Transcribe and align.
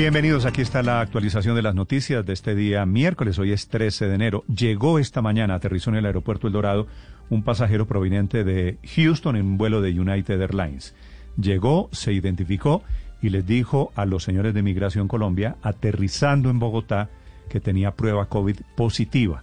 Bienvenidos, 0.00 0.46
aquí 0.46 0.62
está 0.62 0.82
la 0.82 1.02
actualización 1.02 1.54
de 1.56 1.60
las 1.60 1.74
noticias 1.74 2.24
de 2.24 2.32
este 2.32 2.54
día 2.54 2.86
miércoles, 2.86 3.38
hoy 3.38 3.52
es 3.52 3.68
13 3.68 4.08
de 4.08 4.14
enero. 4.14 4.44
Llegó 4.48 4.98
esta 4.98 5.20
mañana, 5.20 5.56
aterrizó 5.56 5.90
en 5.90 5.96
el 5.96 6.06
aeropuerto 6.06 6.46
El 6.46 6.54
Dorado, 6.54 6.86
un 7.28 7.42
pasajero 7.42 7.86
proveniente 7.86 8.42
de 8.42 8.78
Houston 8.94 9.36
en 9.36 9.44
un 9.44 9.58
vuelo 9.58 9.82
de 9.82 10.00
United 10.00 10.40
Airlines. 10.40 10.94
Llegó, 11.38 11.90
se 11.92 12.14
identificó 12.14 12.82
y 13.20 13.28
les 13.28 13.44
dijo 13.44 13.92
a 13.94 14.06
los 14.06 14.24
señores 14.24 14.54
de 14.54 14.62
Migración 14.62 15.06
Colombia, 15.06 15.56
aterrizando 15.60 16.48
en 16.48 16.60
Bogotá, 16.60 17.10
que 17.50 17.60
tenía 17.60 17.90
prueba 17.90 18.24
COVID 18.24 18.56
positiva. 18.76 19.42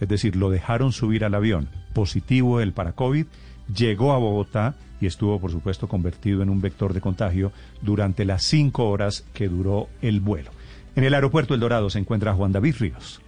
Es 0.00 0.08
decir, 0.08 0.36
lo 0.36 0.50
dejaron 0.50 0.92
subir 0.92 1.24
al 1.24 1.34
avión, 1.34 1.70
positivo 1.94 2.60
el 2.60 2.74
para 2.74 2.92
COVID, 2.92 3.24
llegó 3.74 4.12
a 4.12 4.18
Bogotá 4.18 4.74
y 5.00 5.06
estuvo, 5.06 5.40
por 5.40 5.50
supuesto, 5.50 5.88
convertido 5.88 6.42
en 6.42 6.50
un 6.50 6.60
vector 6.60 6.92
de 6.92 7.00
contagio 7.00 7.52
durante 7.82 8.24
las 8.24 8.44
cinco 8.44 8.88
horas 8.88 9.24
que 9.34 9.48
duró 9.48 9.88
el 10.02 10.20
vuelo. 10.20 10.50
En 10.96 11.04
el 11.04 11.14
aeropuerto 11.14 11.54
El 11.54 11.60
Dorado 11.60 11.90
se 11.90 11.98
encuentra 11.98 12.34
Juan 12.34 12.52
David 12.52 12.76
Ríos. 12.78 13.20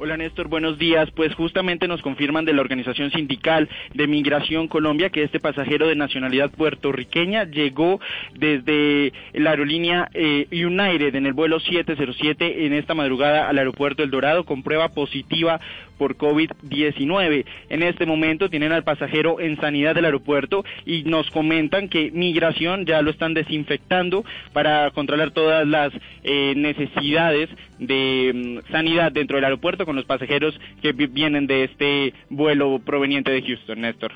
Hola 0.00 0.16
Néstor, 0.16 0.46
buenos 0.46 0.78
días. 0.78 1.10
Pues 1.10 1.34
justamente 1.34 1.88
nos 1.88 2.02
confirman 2.02 2.44
de 2.44 2.52
la 2.52 2.60
Organización 2.60 3.10
Sindical 3.10 3.68
de 3.94 4.06
Migración 4.06 4.68
Colombia 4.68 5.10
que 5.10 5.24
este 5.24 5.40
pasajero 5.40 5.88
de 5.88 5.96
nacionalidad 5.96 6.52
puertorriqueña 6.52 7.42
llegó 7.44 7.98
desde 8.32 9.12
la 9.32 9.50
aerolínea 9.50 10.08
eh, 10.14 10.46
United 10.52 11.16
en 11.16 11.26
el 11.26 11.32
vuelo 11.32 11.58
707 11.58 12.66
en 12.66 12.74
esta 12.74 12.94
madrugada 12.94 13.48
al 13.48 13.58
aeropuerto 13.58 14.04
El 14.04 14.10
Dorado 14.10 14.44
con 14.44 14.62
prueba 14.62 14.90
positiva 14.90 15.58
por 15.98 16.16
COVID-19. 16.16 17.44
En 17.68 17.82
este 17.82 18.06
momento 18.06 18.48
tienen 18.48 18.72
al 18.72 18.84
pasajero 18.84 19.40
en 19.40 19.60
sanidad 19.60 19.94
del 19.94 20.06
aeropuerto 20.06 20.64
y 20.86 21.02
nos 21.02 21.30
comentan 21.30 21.88
que 21.88 22.10
migración 22.12 22.86
ya 22.86 23.02
lo 23.02 23.10
están 23.10 23.34
desinfectando 23.34 24.24
para 24.52 24.90
controlar 24.92 25.32
todas 25.32 25.66
las 25.66 25.92
eh, 26.22 26.54
necesidades 26.56 27.50
de 27.78 28.32
mm, 28.64 28.72
sanidad 28.72 29.12
dentro 29.12 29.36
del 29.36 29.44
aeropuerto 29.44 29.84
con 29.84 29.96
los 29.96 30.04
pasajeros 30.04 30.58
que 30.80 30.92
vienen 30.92 31.46
de 31.46 31.64
este 31.64 32.14
vuelo 32.30 32.78
proveniente 32.78 33.30
de 33.30 33.42
Houston, 33.42 33.80
Néstor. 33.80 34.12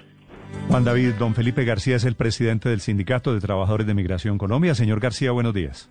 Juan 0.69 0.85
David, 0.85 1.15
don 1.19 1.35
Felipe 1.35 1.65
García 1.65 1.97
es 1.97 2.05
el 2.05 2.15
presidente 2.15 2.69
del 2.69 2.81
Sindicato 2.81 3.35
de 3.35 3.41
Trabajadores 3.41 3.87
de 3.87 3.95
Migración 3.95 4.39
Colombia. 4.39 4.75
Señor 4.75 5.01
García, 5.01 5.33
buenos 5.33 5.55
días. 5.55 5.91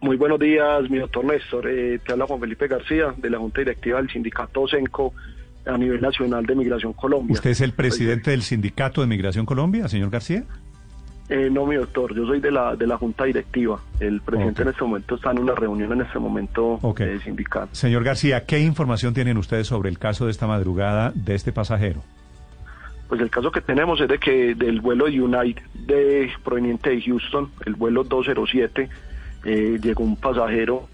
Muy 0.00 0.16
buenos 0.16 0.38
días, 0.38 0.88
mi 0.90 0.98
doctor 0.98 1.24
Néstor. 1.24 1.68
Eh, 1.68 1.98
te 2.04 2.12
habla 2.12 2.26
Juan 2.26 2.40
Felipe 2.40 2.68
García, 2.68 3.14
de 3.16 3.30
la 3.30 3.38
Junta 3.38 3.60
Directiva 3.60 3.98
del 3.98 4.10
Sindicato 4.10 4.68
CENCO 4.68 5.14
a 5.64 5.76
nivel 5.78 6.00
nacional 6.00 6.44
de 6.46 6.54
Migración 6.54 6.92
Colombia. 6.92 7.34
¿Usted 7.34 7.50
es 7.50 7.60
el 7.60 7.72
presidente 7.72 8.30
del 8.30 8.42
Sindicato 8.42 9.00
de 9.00 9.06
Migración 9.06 9.46
Colombia, 9.46 9.88
señor 9.88 10.10
García? 10.10 10.44
Eh, 11.28 11.48
no, 11.50 11.66
mi 11.66 11.74
doctor, 11.74 12.14
yo 12.14 12.24
soy 12.24 12.40
de 12.40 12.52
la 12.52 12.76
de 12.76 12.86
la 12.86 12.96
Junta 12.98 13.24
Directiva. 13.24 13.80
El 13.98 14.20
presidente 14.20 14.62
en 14.62 14.68
este 14.68 14.84
momento 14.84 15.16
está 15.16 15.32
en 15.32 15.40
una 15.40 15.54
reunión 15.54 15.92
en 15.92 16.02
este 16.02 16.20
momento 16.20 16.78
okay. 16.82 17.18
sindical. 17.18 17.68
Señor 17.72 18.04
García, 18.04 18.44
¿qué 18.44 18.60
información 18.60 19.12
tienen 19.12 19.36
ustedes 19.36 19.66
sobre 19.66 19.88
el 19.88 19.98
caso 19.98 20.26
de 20.26 20.30
esta 20.30 20.46
madrugada 20.46 21.12
de 21.16 21.34
este 21.34 21.52
pasajero? 21.52 22.04
Pues 23.08 23.20
el 23.20 23.30
caso 23.30 23.50
que 23.50 23.60
tenemos 23.60 24.00
es 24.00 24.08
de 24.08 24.18
que 24.18 24.54
del 24.54 24.80
vuelo 24.80 25.06
de 25.06 25.20
United 25.20 25.62
de, 25.74 26.30
proveniente 26.44 26.90
de 26.90 27.02
Houston, 27.02 27.50
el 27.64 27.74
vuelo 27.74 28.04
207, 28.04 28.88
eh, 29.46 29.78
llegó 29.80 30.04
un 30.04 30.16
pasajero 30.16 30.88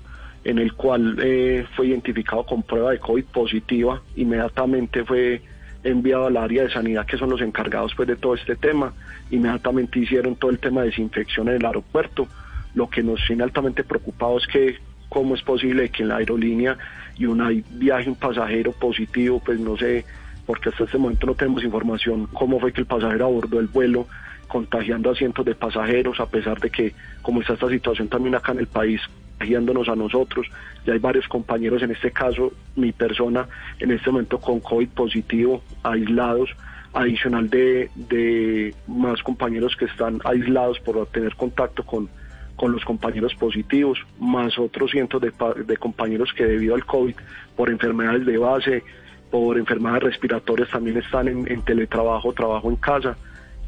en 0.45 0.58
el 0.58 0.75
cual 0.75 1.19
eh, 1.22 1.64
fue 1.75 1.89
identificado 1.89 2.45
con 2.45 2.62
prueba 2.62 2.91
de 2.91 2.98
COVID 2.98 3.25
positiva, 3.25 4.03
inmediatamente 4.17 5.05
fue 5.05 5.41
enviado 5.84 6.27
al 6.27 6.36
área 6.36 6.64
de 6.64 6.70
sanidad 6.70 7.06
que 7.06 7.17
son 7.17 7.31
los 7.31 7.41
encargados 7.41 7.92
pues 7.97 8.09
de 8.09 8.17
todo 8.17 8.34
este 8.34 8.55
tema, 8.55 8.92
inmediatamente 9.31 9.98
hicieron 9.98 10.36
todo 10.36 10.50
el 10.50 10.59
tema 10.59 10.83
de 10.83 10.89
desinfección 10.89 11.48
en 11.48 11.56
el 11.56 11.64
aeropuerto, 11.64 12.28
lo 12.75 12.89
que 12.89 13.03
nos 13.03 13.20
tiene 13.27 13.42
altamente 13.42 13.84
preocupados 13.84 14.42
es 14.42 14.53
que 14.53 14.77
cómo 15.09 15.34
es 15.34 15.42
posible 15.42 15.91
que 15.91 16.03
en 16.03 16.09
la 16.09 16.16
aerolínea 16.16 16.78
y 17.19 17.27
una 17.27 17.50
viaje 17.70 18.09
un 18.09 18.16
pasajero 18.16 18.72
positivo, 18.72 19.41
pues 19.44 19.61
no 19.61 19.77
sé, 19.77 20.05
porque 20.47 20.70
hasta 20.70 20.84
este 20.84 20.98
momento 20.98 21.27
no 21.27 21.34
tenemos 21.34 21.62
información. 21.62 22.26
Cómo 22.32 22.59
fue 22.59 22.72
que 22.72 22.81
el 22.81 22.87
pasajero 22.87 23.26
abordó 23.26 23.60
el 23.60 23.69
vuelo, 23.69 24.06
contagiando 24.52 25.10
a 25.10 25.14
cientos 25.14 25.46
de 25.46 25.54
pasajeros, 25.54 26.20
a 26.20 26.26
pesar 26.26 26.60
de 26.60 26.68
que, 26.68 26.92
como 27.22 27.40
está 27.40 27.54
esta 27.54 27.70
situación 27.70 28.08
también 28.08 28.34
acá 28.34 28.52
en 28.52 28.58
el 28.58 28.66
país, 28.66 29.00
contagiándonos 29.38 29.88
a 29.88 29.96
nosotros. 29.96 30.46
Ya 30.84 30.92
hay 30.92 30.98
varios 30.98 31.26
compañeros, 31.26 31.82
en 31.82 31.90
este 31.90 32.10
caso 32.10 32.52
mi 32.76 32.92
persona, 32.92 33.48
en 33.78 33.92
este 33.92 34.10
momento 34.10 34.38
con 34.38 34.60
COVID 34.60 34.88
positivo, 34.88 35.62
aislados, 35.82 36.50
adicional 36.92 37.48
de, 37.48 37.88
de 37.94 38.74
más 38.86 39.22
compañeros 39.22 39.74
que 39.74 39.86
están 39.86 40.20
aislados 40.22 40.78
por 40.80 41.06
tener 41.06 41.34
contacto 41.34 41.82
con, 41.82 42.10
con 42.54 42.72
los 42.72 42.84
compañeros 42.84 43.34
positivos, 43.34 43.98
más 44.20 44.58
otros 44.58 44.90
cientos 44.90 45.22
de, 45.22 45.32
de 45.64 45.76
compañeros 45.78 46.30
que 46.36 46.44
debido 46.44 46.74
al 46.74 46.84
COVID, 46.84 47.14
por 47.56 47.70
enfermedades 47.70 48.26
de 48.26 48.36
base, 48.36 48.82
por 49.30 49.56
enfermedades 49.56 50.02
respiratorias 50.02 50.69
también 50.69 50.98
están 50.98 51.26
en, 51.28 51.50
en 51.50 51.62
teletrabajo, 51.62 52.34
trabajo 52.34 52.69
en 52.69 52.76
casa 52.76 53.16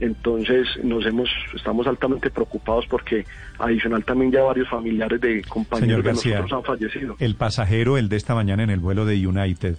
entonces 0.00 0.66
nos 0.82 1.06
hemos 1.06 1.30
estamos 1.54 1.86
altamente 1.86 2.30
preocupados 2.30 2.86
porque 2.86 3.24
adicional 3.58 4.04
también 4.04 4.32
ya 4.32 4.42
varios 4.42 4.68
familiares 4.68 5.20
de 5.20 5.42
compañeros 5.42 6.04
de 6.04 6.12
nosotros 6.12 6.52
han 6.52 6.64
fallecido. 6.64 7.16
El 7.18 7.36
pasajero, 7.36 7.96
el 7.96 8.08
de 8.08 8.16
esta 8.16 8.34
mañana 8.34 8.64
en 8.64 8.70
el 8.70 8.80
vuelo 8.80 9.04
de 9.04 9.26
United, 9.26 9.76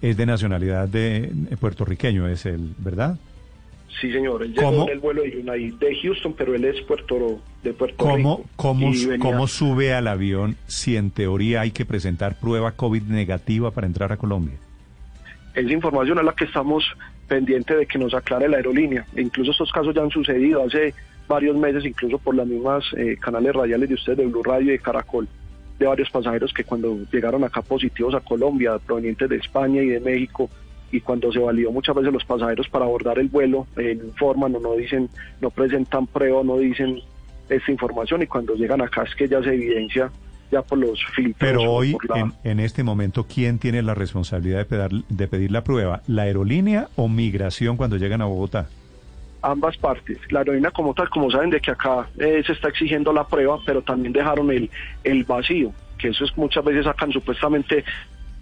es 0.00 0.16
de 0.16 0.26
nacionalidad 0.26 0.88
de 0.88 1.32
puertorriqueño, 1.60 2.28
es 2.28 2.46
el, 2.46 2.74
¿verdad? 2.78 3.18
Sí, 4.00 4.12
señor, 4.12 4.42
él 4.42 4.54
llegó 4.54 4.84
en 4.84 4.90
el 4.90 4.98
vuelo 5.00 5.22
de 5.22 5.38
United 5.38 5.78
de 5.78 5.98
Houston, 6.02 6.34
pero 6.36 6.54
él 6.54 6.64
es 6.64 6.80
puerto, 6.82 7.40
de 7.62 7.72
Puerto 7.72 7.96
¿Cómo, 7.96 8.36
Rico. 8.36 8.48
¿cómo, 8.56 8.92
¿Cómo 9.18 9.46
sube 9.48 9.92
al 9.94 10.06
avión 10.06 10.56
si 10.66 10.96
en 10.96 11.10
teoría 11.10 11.62
hay 11.62 11.72
que 11.72 11.84
presentar 11.84 12.38
prueba 12.38 12.72
COVID 12.72 13.02
negativa 13.04 13.70
para 13.72 13.86
entrar 13.86 14.12
a 14.12 14.16
Colombia? 14.16 14.54
Esa 15.54 15.72
información 15.72 16.18
es 16.18 16.24
la 16.24 16.34
que 16.34 16.44
estamos 16.44 16.84
pendiente 17.28 17.76
de 17.76 17.86
que 17.86 17.98
nos 17.98 18.14
aclare 18.14 18.48
la 18.48 18.56
aerolínea. 18.56 19.06
Incluso 19.16 19.52
estos 19.52 19.70
casos 19.70 19.94
ya 19.94 20.02
han 20.02 20.10
sucedido 20.10 20.64
hace 20.64 20.94
varios 21.28 21.56
meses, 21.56 21.84
incluso 21.84 22.18
por 22.18 22.34
las 22.34 22.46
mismas 22.46 22.84
eh, 22.96 23.16
canales 23.20 23.54
radiales 23.54 23.88
de 23.88 23.94
ustedes, 23.94 24.18
de 24.18 24.26
Blue 24.26 24.42
Radio 24.42 24.68
y 24.68 24.72
de 24.72 24.78
Caracol, 24.78 25.28
de 25.78 25.86
varios 25.86 26.10
pasajeros 26.10 26.52
que 26.52 26.64
cuando 26.64 26.98
llegaron 27.12 27.44
acá 27.44 27.62
positivos 27.62 28.14
a 28.14 28.20
Colombia, 28.20 28.78
provenientes 28.78 29.28
de 29.28 29.36
España 29.36 29.82
y 29.82 29.88
de 29.88 30.00
México, 30.00 30.50
y 30.90 31.00
cuando 31.02 31.30
se 31.30 31.38
validó 31.38 31.70
muchas 31.70 31.94
veces 31.94 32.12
los 32.12 32.24
pasajeros 32.24 32.66
para 32.70 32.86
abordar 32.86 33.18
el 33.18 33.28
vuelo, 33.28 33.66
eh, 33.76 33.98
informan 34.02 34.56
o 34.56 34.60
no 34.60 34.74
dicen, 34.74 35.10
no 35.40 35.50
presentan 35.50 36.06
prueba, 36.06 36.42
no 36.42 36.56
dicen 36.56 37.00
esta 37.50 37.70
información, 37.70 38.22
y 38.22 38.26
cuando 38.26 38.54
llegan 38.54 38.80
acá 38.80 39.02
es 39.02 39.14
que 39.14 39.28
ya 39.28 39.42
se 39.42 39.52
evidencia 39.52 40.10
ya 40.50 40.62
por 40.62 40.78
los 40.78 40.98
filtros. 41.14 41.36
Pero 41.38 41.62
hoy, 41.62 41.96
en, 42.14 42.32
en, 42.44 42.60
este 42.60 42.82
momento, 42.82 43.26
¿quién 43.26 43.58
tiene 43.58 43.82
la 43.82 43.94
responsabilidad 43.94 44.58
de 44.58 44.64
pedir, 44.64 45.04
de 45.08 45.28
pedir 45.28 45.50
la 45.50 45.64
prueba? 45.64 46.02
¿La 46.06 46.22
aerolínea 46.22 46.88
o 46.96 47.08
migración 47.08 47.76
cuando 47.76 47.96
llegan 47.96 48.22
a 48.22 48.26
Bogotá? 48.26 48.68
Ambas 49.42 49.76
partes. 49.76 50.18
La 50.30 50.40
aerolínea 50.40 50.70
como 50.70 50.94
tal, 50.94 51.08
como 51.10 51.30
saben 51.30 51.50
de 51.50 51.60
que 51.60 51.70
acá 51.70 52.08
eh, 52.18 52.42
se 52.46 52.52
está 52.52 52.68
exigiendo 52.68 53.12
la 53.12 53.26
prueba, 53.26 53.58
pero 53.64 53.82
también 53.82 54.12
dejaron 54.12 54.50
el, 54.50 54.70
el 55.04 55.24
vacío, 55.24 55.72
que 55.98 56.08
eso 56.08 56.24
es 56.24 56.36
muchas 56.36 56.64
veces 56.64 56.84
sacan 56.84 57.12
supuestamente 57.12 57.84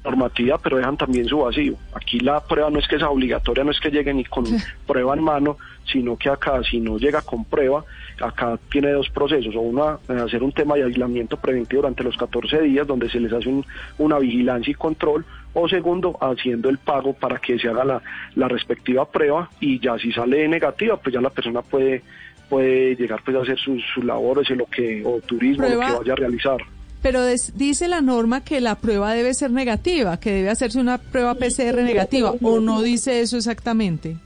normativa, 0.05 0.59
pero 0.59 0.77
dejan 0.77 0.97
también 0.97 1.27
su 1.27 1.39
vacío. 1.39 1.75
Aquí 1.93 2.21
la 2.21 2.41
prueba 2.41 2.71
no 2.71 2.79
es 2.79 2.87
que 2.87 2.99
sea 2.99 3.11
obligatoria, 3.11 3.65
no 3.65 3.73
es 3.73 3.81
que 3.81 3.91
llegue 3.91 4.15
ni 4.15 4.25
con 4.25 4.45
prueba 4.87 5.15
en 5.15 5.23
mano, 5.23 5.59
sino 5.91 6.17
que 6.17 6.29
acá 6.29 6.63
si 6.63 6.81
no 6.81 6.99
llega 6.99 7.23
con 7.23 7.45
prueba, 7.45 7.85
acá 8.21 8.59
tiene 8.71 8.93
dos 8.93 9.09
procesos, 9.11 9.55
o 9.55 9.61
uno 9.61 10.01
hacer 10.09 10.43
un 10.43 10.53
tema 10.53 10.75
de 10.75 10.85
aislamiento 10.85 11.37
preventivo 11.37 11.83
durante 11.83 12.05
los 12.05 12.17
14 12.17 12.63
días, 12.63 12.87
donde 12.87 13.09
se 13.11 13.21
les 13.21 13.33
hace 13.33 13.53
una 13.99 14.19
vigilancia 14.19 14.71
y 14.71 14.75
control, 14.75 15.25
o 15.55 15.69
segundo, 15.69 16.17
haciendo 16.21 16.69
el 16.69 16.79
pago 16.79 17.13
para 17.15 17.39
que 17.39 17.59
se 17.59 17.69
haga 17.69 17.85
la, 17.85 18.03
la 18.35 18.49
respectiva 18.49 19.11
prueba 19.11 19.49
y 19.61 19.79
ya 19.79 19.99
si 19.99 20.13
sale 20.13 20.47
negativa, 20.49 20.97
pues 20.97 21.15
ya 21.15 21.21
la 21.21 21.31
persona 21.31 21.63
puede 21.63 22.03
puede 22.49 22.95
llegar 22.95 23.21
pues 23.25 23.37
a 23.37 23.41
hacer 23.41 23.59
sus, 23.59 23.83
sus 23.93 24.05
labores 24.05 24.49
lo 24.51 24.67
que 24.67 25.03
o 25.05 25.21
turismo 25.21 25.65
lo 25.65 25.81
que 25.81 25.93
vaya 25.93 26.13
a 26.13 26.17
realizar 26.17 26.59
pero 27.07 27.25
dice 27.25 27.87
la 27.87 28.01
norma 28.01 28.43
que 28.43 28.61
la 28.61 28.75
prueba 28.75 29.15
debe 29.15 29.33
ser 29.33 29.53
negativa, 29.53 30.19
que 30.19 30.33
debe 30.33 30.51
hacerse 30.51 30.81
una 30.81 30.99
prueba 30.99 31.37
PCR 31.37 31.77
negativa, 31.83 32.35
o 32.43 32.59
no 32.59 32.83
dice 32.83 33.21
eso 33.21 33.37
exactamente. 33.37 34.17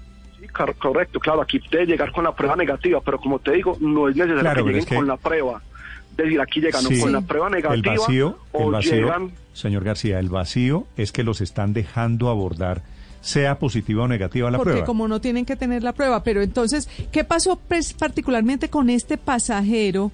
Correcto, 0.52 1.20
claro, 1.20 1.42
aquí 1.42 1.60
debe 1.70 1.86
llegar 1.86 2.12
con 2.12 2.24
la 2.24 2.34
prueba 2.34 2.56
negativa, 2.56 3.00
pero 3.04 3.18
como 3.18 3.38
te 3.38 3.52
digo, 3.52 3.76
no 3.80 4.08
es 4.08 4.16
necesario 4.16 4.64
que 4.64 4.72
lleguen 4.72 4.96
con 4.96 5.06
la 5.06 5.16
prueba. 5.16 5.62
Es 6.10 6.16
decir, 6.16 6.40
aquí 6.40 6.60
llegan 6.60 6.84
con 6.84 7.12
la 7.12 7.20
prueba 7.22 7.48
negativa 7.48 7.92
el 7.92 7.98
vacío, 7.98 8.38
o 8.52 8.64
el 8.66 8.72
vacío, 8.72 8.92
llegan... 8.92 9.32
Señor 9.52 9.84
García, 9.84 10.18
el 10.18 10.28
vacío 10.28 10.86
es 10.96 11.12
que 11.12 11.24
los 11.24 11.40
están 11.40 11.72
dejando 11.72 12.28
abordar 12.28 12.82
sea 13.22 13.58
positiva 13.58 14.04
o 14.04 14.08
negativa 14.08 14.50
la 14.50 14.56
Porque 14.56 14.70
prueba. 14.70 14.78
Porque 14.80 14.86
como 14.86 15.06
no 15.06 15.20
tienen 15.20 15.44
que 15.44 15.54
tener 15.54 15.82
la 15.82 15.92
prueba, 15.92 16.22
pero 16.22 16.40
entonces, 16.40 16.88
¿qué 17.12 17.22
pasó 17.22 17.56
pues, 17.56 17.92
particularmente 17.92 18.70
con 18.70 18.88
este 18.88 19.18
pasajero 19.18 20.10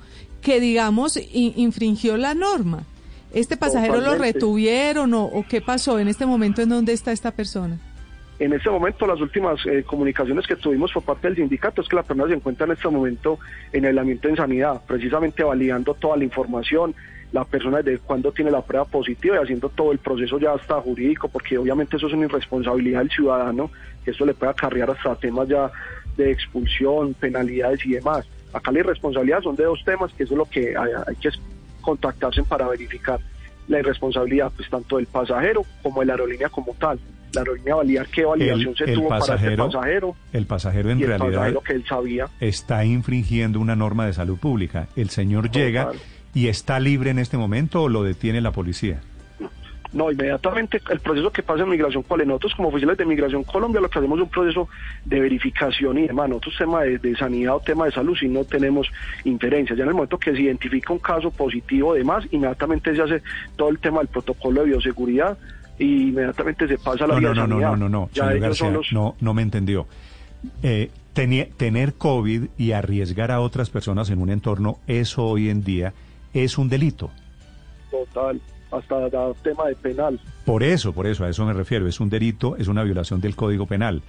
que, 0.47 0.61
digamos, 0.61 1.19
infringió 1.33 2.17
la 2.17 2.33
norma. 2.35 2.85
¿Este 3.35 3.57
pasajero 3.57 4.01
lo 4.01 4.15
retuvieron 4.15 5.13
o, 5.13 5.45
qué 5.49 5.61
pasó 5.61 5.99
en 5.99 6.07
este 6.07 6.25
momento 6.25 6.63
en 6.63 6.69
dónde 6.69 6.93
está 6.93 7.11
esta 7.11 7.33
persona? 7.33 7.81
En 8.39 8.53
este 8.53 8.69
momento, 8.69 9.07
las 9.07 9.21
últimas 9.21 9.65
eh, 9.65 9.83
comunicaciones 9.83 10.47
que 10.47 10.57
tuvimos 10.57 10.93
por 10.93 11.03
parte 11.05 11.29
del 11.29 11.37
sindicato 11.37 11.81
es 11.81 11.89
que 11.89 11.97
la 11.97 12.03
persona 12.03 12.29
se 12.29 12.35
encuentra 12.35 12.67
en 12.67 12.73
este 12.73 12.89
momento 12.89 13.39
en 13.73 13.87
aislamiento 13.87 14.29
en 14.29 14.37
sanidad, 14.37 14.83
precisamente 14.87 15.43
validando 15.43 15.95
toda 15.95 16.19
la 16.19 16.25
información, 16.25 16.95
la 17.33 17.45
persona 17.45 17.81
de 17.81 17.99
cuándo 17.99 18.33
tiene 18.33 18.51
la 18.51 18.61
prueba 18.61 18.85
positiva 18.85 19.37
y 19.37 19.43
haciendo 19.43 19.71
todo 19.71 19.91
el 19.91 19.99
proceso 19.99 20.39
ya 20.39 20.53
hasta 20.53 20.81
jurídico, 20.83 21.29
porque 21.29 21.57
obviamente 21.57 21.97
eso 21.97 22.09
es 22.09 22.13
una 22.13 22.27
irresponsabilidad 22.27 23.01
del 23.01 23.11
ciudadano, 23.11 23.71
que 24.05 24.11
eso 24.11 24.27
le 24.27 24.35
puede 24.35 24.53
acarrear 24.53 24.91
hasta 24.91 25.17
temas 25.17 25.49
ya 25.49 25.71
de 26.19 26.31
expulsión, 26.31 27.15
penalidades 27.15 27.85
y 27.87 27.93
demás. 27.93 28.27
Acá 28.53 28.71
la 28.71 28.81
irresponsabilidad 28.81 29.41
son 29.41 29.57
de 29.57 29.65
dos 29.65 29.83
temas, 29.83 30.13
que 30.13 30.25
eso 30.25 30.35
es 30.35 30.39
lo 30.39 30.45
que 30.45 30.77
hay 30.77 31.17
que 31.17 31.31
contactarse 31.81 32.43
para 32.43 32.69
verificar 32.69 33.19
la 33.69 33.79
irresponsabilidad, 33.79 34.53
pues 34.55 34.69
tanto 34.69 34.99
del 34.99 35.07
pasajero 35.07 35.65
como 35.83 36.01
de 36.01 36.07
la 36.07 36.13
aerolínea 36.13 36.51
como 36.51 36.75
tal. 36.75 36.99
La 37.37 37.43
aerolínea 37.43 37.75
validar 37.75 38.07
qué 38.09 38.25
validación 38.25 38.75
se 38.77 38.87
tuvo 38.95 39.09
para 39.09 39.35
este 39.35 39.57
pasajero. 39.57 40.17
El 40.33 40.47
pasajero 40.47 40.91
en 40.91 41.01
realidad 41.01 41.55
que 41.65 41.73
él 41.75 41.85
sabía. 41.87 42.29
está 42.41 42.85
infringiendo 42.85 43.61
una 43.61 43.77
norma 43.77 44.07
de 44.07 44.13
salud 44.13 44.39
pública. 44.39 44.89
El 44.97 45.11
señor 45.11 45.51
llega 45.51 45.93
y 46.35 46.49
está 46.49 46.81
libre 46.81 47.11
en 47.11 47.19
este 47.19 47.37
momento 47.37 47.83
o 47.83 47.89
lo 47.89 48.03
detiene 48.03 48.41
la 48.41 48.53
policía. 48.53 49.01
No, 49.93 50.11
inmediatamente 50.11 50.81
el 50.91 51.01
proceso 51.01 51.31
que 51.31 51.43
pasa 51.43 51.63
en 51.63 51.71
Migración 51.71 52.03
¿cuál? 52.03 52.27
Nosotros 52.27 52.55
como 52.55 52.69
oficiales 52.69 52.99
de 52.99 53.07
Migración 53.07 53.45
Colombia 53.45 53.81
lo 53.81 53.89
que 53.89 53.99
hacemos 53.99 54.19
es 54.19 54.25
un 54.25 54.29
proceso 54.29 54.69
de 55.05 55.21
verificación 55.21 55.99
y 55.99 56.07
demás. 56.07 56.29
Nosotros 56.29 56.55
tema 56.59 56.83
de, 56.83 57.17
sanidad 57.17 57.57
o 57.57 57.61
tema 57.61 57.87
de 57.87 57.93
salud 57.93 58.15
si 58.15 58.29
no 58.29 58.45
tenemos 58.45 58.89
inferencias. 59.25 59.79
Ya 59.79 59.85
en 59.85 59.89
el 59.89 59.95
momento 59.95 60.19
que 60.19 60.33
se 60.33 60.43
identifica 60.43 60.93
un 60.93 60.99
caso 60.99 61.31
positivo 61.31 61.95
demás, 61.95 62.25
inmediatamente 62.31 62.95
se 62.95 63.03
hace 63.03 63.23
todo 63.57 63.71
el 63.71 63.79
tema 63.79 63.99
del 63.99 64.09
protocolo 64.09 64.63
de 64.63 64.69
bioseguridad 64.69 65.39
y 65.79 66.09
inmediatamente 66.09 66.67
se 66.69 66.79
pasa 66.79 67.05
a 67.05 67.09
la 67.09 67.21
no, 67.21 67.35
no, 67.35 67.47
no, 67.47 67.61
no, 67.61 67.77
no, 67.77 67.89
no, 67.89 68.11
señor 68.13 68.39
García, 68.39 68.73
no, 68.93 69.17
no 69.21 69.35
me 69.35 69.43
entendió. 69.43 69.87
Eh, 70.63 70.91
tener 71.13 71.95
COVID 71.95 72.45
y 72.59 72.73
arriesgar 72.73 73.31
a 73.31 73.41
otras 73.41 73.71
personas 73.71 74.11
en 74.11 74.21
un 74.21 74.31
entorno, 74.31 74.79
eso 74.87 75.25
hoy 75.25 75.49
en 75.49 75.65
día 75.65 75.95
es 76.35 76.59
un 76.59 76.69
delito. 76.69 77.11
Total 77.91 78.41
hasta 78.71 79.07
el 79.07 79.35
tema 79.43 79.67
de 79.67 79.75
penal. 79.77 80.21
Por 80.45 80.63
eso, 80.63 80.93
por 80.93 81.07
eso, 81.07 81.25
a 81.25 81.29
eso 81.29 81.45
me 81.45 81.53
refiero. 81.53 81.87
Es 81.87 82.01
un 82.01 82.11
delito, 82.11 82.57
es 82.57 82.69
una 82.69 82.83
violación 82.83 83.21
del 83.21 83.37
Código 83.37 83.67
Penal. 83.67 84.03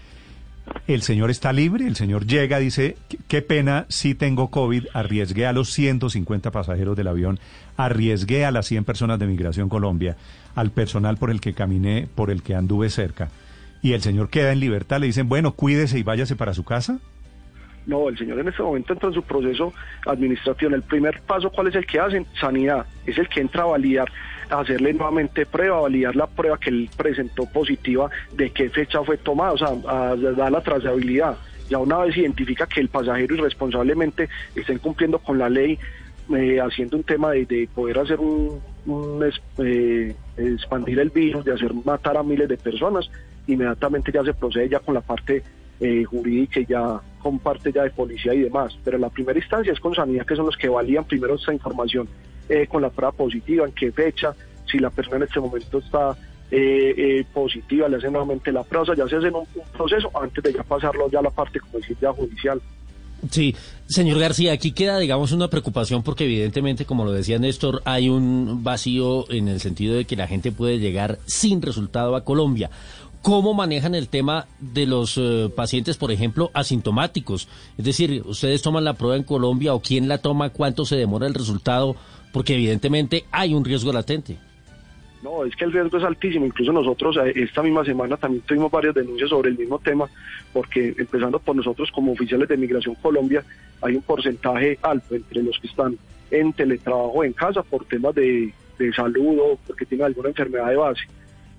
El 0.86 1.02
señor 1.02 1.30
está 1.30 1.54
libre, 1.54 1.88
el 1.88 1.96
señor 1.96 2.26
llega, 2.26 2.60
dice, 2.60 2.98
qué 3.30 3.42
pena, 3.42 3.86
si 3.88 4.16
tengo 4.16 4.50
COVID, 4.50 4.88
arriesgué 4.94 5.46
a 5.46 5.54
los 5.54 5.72
150 5.72 6.52
pasajeros 6.52 6.98
del 6.98 7.08
avión, 7.08 7.40
arriesgué 7.78 8.44
a 8.44 8.52
las 8.52 8.66
100 8.68 8.84
personas 8.84 9.18
de 9.18 9.28
Migración 9.28 9.70
Colombia, 9.70 10.18
al 10.58 10.72
personal 10.72 11.18
por 11.18 11.30
el 11.30 11.40
que 11.40 11.54
caminé, 11.54 12.08
por 12.14 12.32
el 12.32 12.42
que 12.42 12.56
anduve 12.56 12.90
cerca, 12.90 13.30
y 13.82 13.94
el 13.94 14.02
señor 14.02 14.30
queda 14.30 14.52
en 14.52 14.60
libertad, 14.60 15.00
le 15.00 15.06
dicen, 15.06 15.30
bueno, 15.30 15.54
cuídese 15.54 16.00
y 16.00 16.04
váyase 16.04 16.36
para 16.36 16.54
su 16.54 16.66
casa. 16.66 17.00
No, 17.86 18.10
el 18.10 18.18
señor 18.18 18.40
en 18.40 18.50
este 18.50 18.64
momento 18.64 18.92
entra 18.92 19.08
en 19.08 19.16
su 19.16 19.24
proceso 19.24 19.72
administrativo. 20.06 20.76
El 20.76 20.82
primer 20.82 21.22
paso, 21.22 21.50
¿cuál 21.50 21.68
es 21.68 21.76
el 21.76 21.86
que 21.86 22.00
hacen? 22.00 22.26
Sanidad. 22.38 22.86
Es 23.06 23.18
el 23.18 23.30
que 23.30 23.40
entra 23.40 23.64
a 23.64 23.68
validar 23.68 24.10
hacerle 24.50 24.94
nuevamente 24.94 25.46
prueba, 25.46 25.82
validar 25.82 26.16
la 26.16 26.28
prueba 26.28 26.58
que 26.58 26.70
él 26.70 26.90
presentó 26.96 27.46
positiva, 27.46 28.10
de 28.34 28.50
qué 28.52 28.70
fecha 28.70 29.04
fue 29.04 29.18
tomada, 29.18 29.54
o 29.54 29.58
sea, 29.58 29.70
a, 29.88 30.16
dar 30.16 30.52
la 30.52 30.62
trazabilidad. 30.62 31.38
Ya 31.70 31.78
una 31.80 32.00
vez 32.00 32.18
identifica 32.18 32.66
que 32.66 32.80
el 32.80 32.90
pasajero 32.90 33.36
irresponsablemente 33.36 34.30
está 34.56 34.78
cumpliendo 34.80 35.20
con 35.20 35.38
la 35.38 35.50
ley, 35.50 35.78
eh, 36.36 36.60
haciendo 36.62 36.98
un 36.98 37.04
tema 37.04 37.32
de, 37.32 37.70
poder 37.74 38.00
hacer 38.00 38.20
un, 38.20 38.60
eh, 39.60 40.16
expandir 40.38 41.00
el 41.00 41.10
virus, 41.10 41.46
de 41.46 41.54
hacer 41.54 41.74
matar 41.74 42.18
a 42.18 42.24
miles 42.24 42.48
de 42.48 42.58
personas, 42.58 43.10
inmediatamente 43.48 44.12
ya 44.12 44.24
se 44.24 44.34
procede 44.34 44.70
ya 44.70 44.80
con 44.80 44.94
la 44.94 45.02
parte 45.02 45.44
eh, 45.80 46.04
jurídica 46.04 46.60
y 46.60 46.66
ya 46.66 47.00
con 47.22 47.40
parte 47.40 47.72
ya 47.72 47.84
de 47.84 47.92
policía 47.92 48.34
y 48.34 48.42
demás. 48.42 48.78
Pero 48.84 48.98
la 48.98 49.10
primera 49.10 49.38
instancia 49.38 49.74
es 49.74 49.80
con 49.80 49.94
sanidad, 49.94 50.26
que 50.26 50.36
son 50.36 50.46
los 50.46 50.58
que 50.58 50.70
valían 50.70 51.06
primero 51.06 51.36
esta 51.36 51.54
información 51.54 52.08
eh, 52.50 52.68
con 52.68 52.82
la 52.82 52.90
prueba 52.90 53.12
positiva, 53.12 53.66
en 53.66 53.74
qué 53.74 53.92
fecha, 53.92 54.34
si 54.72 54.80
la 54.80 54.90
persona 54.90 55.18
en 55.18 55.24
este 55.24 55.40
momento 55.40 55.80
está 55.80 56.16
eh, 56.50 56.94
eh, 56.98 57.26
positiva, 57.34 57.90
le 57.90 57.98
hacen 57.98 58.14
nuevamente 58.14 58.52
la 58.54 58.64
prueba, 58.64 58.96
ya 58.96 59.08
se 59.08 59.18
hace 59.18 59.30
un, 59.30 59.46
proceso 59.76 60.10
antes 60.14 60.42
de 60.42 60.54
ya 60.54 60.64
pasarlo 60.64 61.10
ya 61.10 61.20
a 61.20 61.24
la 61.24 61.30
parte, 61.30 61.60
como 61.60 61.80
decir, 61.80 61.98
ya 62.02 62.14
judicial. 62.14 62.62
Sí, 63.32 63.56
señor 63.88 64.20
García, 64.20 64.54
aquí 64.54 64.72
queda, 64.72 65.00
digamos, 65.00 65.32
una 65.32 65.50
preocupación 65.50 66.04
porque 66.04 66.26
evidentemente, 66.26 66.86
como 66.86 67.04
lo 67.04 67.12
decía 67.12 67.40
Néstor, 67.40 67.82
hay 67.86 68.10
un 68.10 68.64
vacío 68.64 69.30
en 69.32 69.48
el 69.48 69.60
sentido 69.60 69.96
de 69.96 70.06
que 70.06 70.16
la 70.16 70.28
gente 70.28 70.52
puede 70.52 70.80
llegar 70.80 71.20
sin 71.26 71.62
resultado 71.62 72.16
a 72.16 72.24
Colombia. 72.24 72.70
¿Cómo 73.24 73.54
manejan 73.54 73.96
el 73.96 74.08
tema 74.08 74.48
de 74.60 74.86
los 74.86 75.20
pacientes, 75.56 75.98
por 75.98 76.12
ejemplo, 76.12 76.52
asintomáticos? 76.54 77.48
Es 77.78 77.86
decir, 77.86 78.24
ustedes 78.26 78.62
toman 78.62 78.86
la 78.86 78.94
prueba 78.94 79.18
en 79.18 79.24
Colombia 79.24 79.74
o 79.74 79.82
quién 79.82 80.08
la 80.08 80.20
toma, 80.20 80.52
cuánto 80.52 80.86
se 80.86 80.96
demora 80.96 81.28
el 81.28 81.34
resultado 81.34 81.96
porque 82.32 82.54
evidentemente 82.54 83.26
hay 83.32 83.54
un 83.54 83.66
riesgo 83.66 83.92
latente. 83.92 84.38
No, 85.24 85.44
es 85.44 85.56
que 85.56 85.66
el 85.66 85.72
riesgo 85.72 85.98
es 85.98 86.04
altísimo. 86.04 86.46
Incluso 86.46 86.72
nosotros 86.72 87.18
eh, 87.18 87.34
esta 87.36 87.64
misma 87.64 87.84
semana 87.84 88.18
también 88.18 88.44
tuvimos 88.44 88.72
varias 88.72 88.96
denuncias 88.96 89.30
sobre 89.30 89.50
el 89.50 89.58
mismo 89.58 89.80
tema, 89.80 90.08
porque 90.54 90.94
empezando 90.98 91.40
por 91.40 91.56
nosotros 91.56 91.92
como 91.92 92.12
oficiales 92.12 92.48
de 92.48 92.58
Migración 92.58 92.96
Colombia, 92.96 93.44
hay 93.82 93.96
un 93.96 94.02
porcentaje 94.02 94.78
alto 94.82 95.16
entre 95.16 95.44
los 95.44 95.58
que 95.60 95.68
están 95.68 95.98
en 96.30 96.54
teletrabajo 96.54 97.24
en 97.24 97.34
casa 97.34 97.64
por 97.64 97.86
temas 97.86 98.14
de, 98.16 98.54
salud 98.96 99.40
o 99.40 99.60
porque 99.66 99.86
tienen 99.86 100.06
alguna 100.06 100.30
enfermedad 100.30 100.70
de 100.70 100.76
base, 100.76 101.02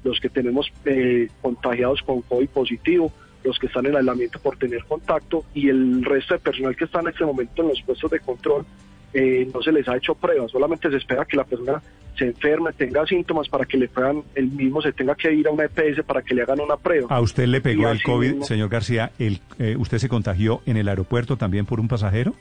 los 0.05 0.21
que 0.21 0.29
tenemos 0.29 0.71
eh, 0.85 1.29
contagiados 1.43 2.01
con 2.03 2.23
COVID 2.23 2.49
positivo, 2.51 3.13
los 3.43 3.59
que 3.59 3.67
están 3.67 3.87
en 3.87 3.97
aislamiento 3.97 4.39
por 4.39 4.57
tener 4.57 4.85
contacto 4.85 5.45
y 5.53 5.69
el 5.69 6.05
resto 6.05 6.35
de 6.35 6.41
personal 6.41 6.77
que 6.77 6.85
está 6.85 7.01
en 7.01 7.09
este 7.09 7.25
momento 7.25 7.63
en 7.63 7.69
los 7.69 7.83
puestos 7.83 8.11
de 8.11 8.21
control 8.21 8.65
eh, 9.13 9.49
no 9.53 9.63
se 9.63 9.73
les 9.73 9.89
ha 9.89 9.97
hecho 9.97 10.15
pruebas, 10.15 10.51
solamente 10.51 10.91
se 10.91 10.97
espera 10.97 11.25
que 11.25 11.37
la 11.37 11.45
persona 11.45 11.83
se 12.17 12.27
enferme, 12.27 12.73
tenga 12.73 13.07
síntomas 13.07 13.49
para 13.49 13.65
que 13.65 13.79
le 13.79 13.89
puedan, 13.89 14.23
el 14.35 14.49
mismo 14.49 14.83
se 14.83 14.93
tenga 14.93 15.15
que 15.15 15.33
ir 15.33 15.47
a 15.47 15.51
una 15.51 15.65
EPS 15.65 16.05
para 16.05 16.21
que 16.21 16.35
le 16.35 16.43
hagan 16.43 16.61
una 16.61 16.77
prueba. 16.77 17.07
¿A 17.09 17.21
usted 17.21 17.47
le 17.47 17.61
pegó 17.61 17.89
el 17.89 18.03
COVID, 18.03 18.43
señor 18.43 18.69
García? 18.69 19.13
El, 19.19 19.41
eh, 19.59 19.77
¿Usted 19.79 19.99
se 19.99 20.09
contagió 20.09 20.61
en 20.67 20.77
el 20.77 20.89
aeropuerto 20.89 21.37
también 21.37 21.65
por 21.65 21.79
un 21.79 21.89
pasajero? 21.89 22.35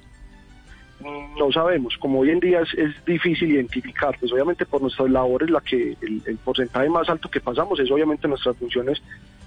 No 1.37 1.51
sabemos, 1.51 1.95
como 1.99 2.21
hoy 2.21 2.31
en 2.31 2.39
día 2.39 2.61
es, 2.61 3.05
difícil 3.05 3.51
identificar, 3.51 4.17
pues 4.19 4.33
obviamente 4.33 4.65
por 4.65 4.81
nuestras 4.81 5.09
labores 5.11 5.49
la 5.51 5.61
que 5.61 5.95
el, 6.01 6.37
porcentaje 6.43 6.89
más 6.89 7.07
alto 7.07 7.29
que 7.29 7.39
pasamos 7.39 7.79
es 7.79 7.91
obviamente 7.91 8.27
nuestras 8.27 8.57
funciones 8.57 9.01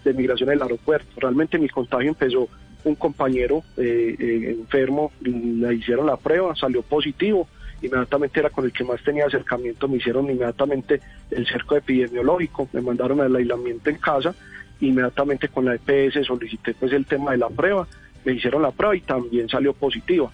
de 0.05 0.15
migración 0.15 0.51
en 0.51 0.57
el 0.57 0.63
aeropuerto. 0.63 1.09
Realmente 1.17 1.59
mi 1.59 1.69
contagio 1.69 2.09
empezó 2.09 2.49
un 2.85 2.95
compañero 2.95 3.63
eh, 3.77 4.17
eh, 4.19 4.57
enfermo, 4.59 5.13
le 5.21 5.75
hicieron 5.75 6.07
la 6.07 6.17
prueba, 6.17 6.55
salió 6.57 6.83
positivo, 6.83 7.49
inmediatamente 7.83 8.41
era 8.41 8.51
con 8.51 8.65
el 8.65 8.73
que 8.73 8.85
más 8.85 9.03
tenía 9.03 9.27
acercamiento, 9.27 9.89
me 9.89 9.97
hicieron 9.97 10.31
inmediatamente 10.31 11.01
el 11.31 11.47
cerco 11.47 11.77
epidemiológico, 11.77 12.69
me 12.73 12.81
mandaron 12.81 13.21
al 13.21 13.35
aislamiento 13.35 13.91
en 13.91 13.97
casa, 13.97 14.35
inmediatamente 14.81 15.49
con 15.49 15.65
la 15.65 15.75
EPS 15.75 16.27
solicité 16.27 16.75
pues 16.75 16.93
el 16.93 17.07
tema 17.07 17.33
de 17.33 17.39
la 17.39 17.49
prueba, 17.49 17.87
me 18.25 18.33
hicieron 18.33 18.63
la 18.63 18.71
prueba 18.71 18.97
y 18.97 19.01
también 19.01 19.49
salió 19.49 19.73
positiva. 19.73 20.31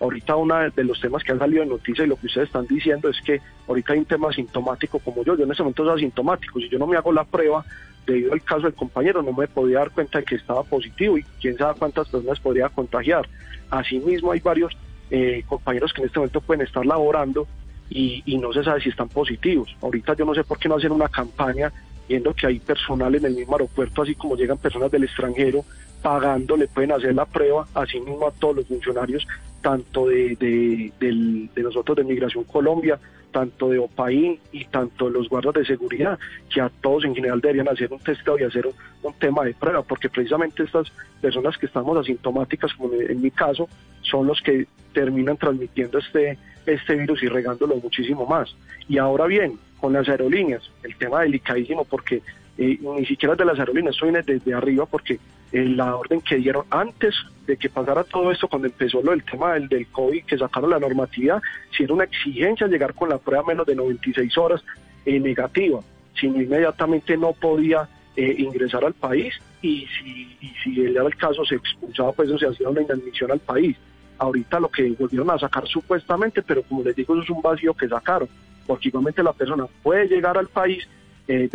Ahorita 0.00 0.34
uno 0.36 0.56
de 0.70 0.84
los 0.84 0.98
temas 0.98 1.22
que 1.22 1.32
han 1.32 1.38
salido 1.38 1.62
en 1.62 1.68
noticias 1.68 2.06
y 2.06 2.08
lo 2.08 2.16
que 2.16 2.26
ustedes 2.26 2.46
están 2.46 2.66
diciendo 2.66 3.10
es 3.10 3.20
que 3.20 3.38
ahorita 3.68 3.92
hay 3.92 3.98
un 3.98 4.06
tema 4.06 4.30
asintomático 4.30 4.98
como 4.98 5.22
yo, 5.24 5.36
yo 5.36 5.44
en 5.44 5.52
ese 5.52 5.62
momento 5.62 5.84
soy 5.84 5.96
asintomático, 5.96 6.58
si 6.58 6.70
yo 6.70 6.78
no 6.78 6.86
me 6.86 6.96
hago 6.96 7.12
la 7.12 7.24
prueba, 7.24 7.64
debido 8.06 8.32
al 8.32 8.42
caso 8.42 8.62
del 8.62 8.74
compañero, 8.74 9.22
no 9.22 9.32
me 9.32 9.48
podía 9.48 9.78
dar 9.78 9.90
cuenta 9.90 10.18
de 10.18 10.24
que 10.24 10.34
estaba 10.36 10.62
positivo 10.62 11.18
y 11.18 11.24
quién 11.40 11.56
sabe 11.56 11.78
cuántas 11.78 12.08
personas 12.08 12.40
podría 12.40 12.68
contagiar. 12.68 13.28
Asimismo, 13.70 14.32
hay 14.32 14.40
varios 14.40 14.76
eh, 15.10 15.44
compañeros 15.46 15.92
que 15.92 16.02
en 16.02 16.06
este 16.06 16.18
momento 16.18 16.40
pueden 16.40 16.66
estar 16.66 16.84
laborando 16.84 17.46
y, 17.88 18.38
no 18.38 18.52
se 18.52 18.62
sabe 18.62 18.80
si 18.80 18.88
están 18.88 19.08
positivos. 19.08 19.74
Ahorita 19.82 20.14
yo 20.14 20.24
no 20.24 20.34
sé 20.34 20.44
por 20.44 20.58
qué 20.58 20.68
no 20.68 20.76
hacen 20.76 20.92
una 20.92 21.08
campaña 21.08 21.72
viendo 22.08 22.34
que 22.34 22.46
hay 22.46 22.58
personal 22.58 23.14
en 23.14 23.24
el 23.24 23.34
mismo 23.34 23.54
aeropuerto, 23.54 24.02
así 24.02 24.14
como 24.14 24.36
llegan 24.36 24.58
personas 24.58 24.90
del 24.90 25.04
extranjero 25.04 25.64
pagando, 26.02 26.56
le 26.56 26.66
pueden 26.66 26.92
hacer 26.92 27.14
la 27.14 27.26
prueba, 27.26 27.66
asimismo 27.74 28.26
a 28.26 28.32
todos 28.32 28.56
los 28.56 28.66
funcionarios, 28.66 29.26
tanto 29.60 30.06
de, 30.06 30.36
de, 30.36 31.48
de 31.54 31.62
nosotros 31.62 31.96
de 31.96 32.04
Migración 32.04 32.44
Colombia, 32.44 32.98
tanto 33.30 33.68
de 33.68 33.78
OPAIN 33.78 34.38
y 34.52 34.64
tanto 34.66 35.06
de 35.06 35.12
los 35.12 35.28
guardas 35.28 35.54
de 35.54 35.64
seguridad, 35.64 36.18
que 36.52 36.60
a 36.60 36.68
todos 36.68 37.04
en 37.04 37.14
general 37.14 37.40
deberían 37.40 37.68
hacer 37.68 37.92
un 37.92 37.98
testeo 38.00 38.38
y 38.38 38.44
hacer 38.44 38.66
un, 38.66 39.14
tema 39.14 39.44
de 39.44 39.54
prueba, 39.54 39.82
porque 39.82 40.08
precisamente 40.08 40.62
estas 40.62 40.90
personas 41.20 41.56
que 41.58 41.66
estamos 41.66 41.96
asintomáticas, 41.96 42.72
como 42.74 42.94
en, 42.94 43.20
mi 43.20 43.30
caso, 43.30 43.68
son 44.02 44.26
los 44.26 44.40
que 44.40 44.66
terminan 44.92 45.36
transmitiendo 45.36 45.98
este, 45.98 46.38
este 46.66 46.94
virus 46.94 47.22
y 47.22 47.28
regándolo 47.28 47.76
muchísimo 47.76 48.26
más. 48.26 48.54
Y 48.88 48.98
ahora 48.98 49.26
bien, 49.26 49.58
con 49.80 49.92
las 49.92 50.08
aerolíneas, 50.08 50.70
el 50.82 50.96
tema 50.96 51.22
delicadísimo 51.22 51.84
porque 51.84 52.22
eh, 52.58 52.78
ni 52.82 53.06
siquiera 53.06 53.34
de 53.34 53.44
las 53.44 53.58
aerolíneas, 53.58 53.96
viene 54.02 54.22
desde 54.22 54.54
arriba 54.54 54.86
porque 54.86 55.18
eh, 55.52 55.64
la 55.64 55.96
orden 55.96 56.20
que 56.20 56.36
dieron 56.36 56.64
antes 56.70 57.14
de 57.46 57.56
que 57.56 57.68
pasara 57.68 58.04
todo 58.04 58.30
esto, 58.30 58.48
cuando 58.48 58.68
empezó 58.68 59.02
lo 59.02 59.10
del 59.10 59.24
tema 59.24 59.54
del, 59.54 59.68
del 59.68 59.86
COVID, 59.88 60.24
que 60.24 60.38
sacaron 60.38 60.70
la 60.70 60.78
normatividad, 60.78 61.42
si 61.76 61.84
era 61.84 61.94
una 61.94 62.04
exigencia 62.04 62.66
llegar 62.66 62.94
con 62.94 63.08
la 63.08 63.18
prueba 63.18 63.44
menos 63.44 63.66
de 63.66 63.74
96 63.74 64.38
horas 64.38 64.62
eh, 65.04 65.18
negativa, 65.18 65.80
si 66.18 66.26
inmediatamente 66.26 67.16
no 67.16 67.32
podía 67.32 67.88
ingresar 68.16 68.84
al 68.84 68.92
país, 68.92 69.32
y 69.62 69.86
si, 69.86 70.36
y 70.40 70.52
si 70.62 70.84
era 70.84 71.06
el 71.06 71.16
caso 71.16 71.44
se 71.44 71.56
expulsaba, 71.56 72.12
pues 72.12 72.28
se 72.38 72.46
hacía 72.46 72.68
una 72.68 72.82
inadmisión 72.82 73.30
al 73.30 73.40
país. 73.40 73.76
Ahorita 74.18 74.60
lo 74.60 74.68
que 74.68 74.90
volvieron 74.90 75.30
a 75.30 75.38
sacar 75.38 75.66
supuestamente, 75.66 76.42
pero 76.42 76.62
como 76.62 76.82
les 76.82 76.96
digo, 76.96 77.14
eso 77.14 77.22
es 77.22 77.30
un 77.30 77.42
vacío 77.42 77.74
que 77.74 77.88
sacaron, 77.88 78.28
porque 78.66 78.88
igualmente 78.88 79.22
la 79.22 79.32
persona 79.32 79.66
puede 79.82 80.06
llegar 80.08 80.36
al 80.36 80.48
país 80.48 80.86
eh, 81.28 81.48